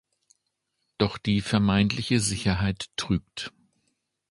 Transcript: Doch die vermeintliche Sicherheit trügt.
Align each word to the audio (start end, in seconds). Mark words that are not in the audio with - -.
Doch 0.97 1.19
die 1.19 1.41
vermeintliche 1.41 2.19
Sicherheit 2.19 2.87
trügt. 2.95 3.53